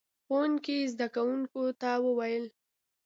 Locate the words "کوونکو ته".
1.15-1.91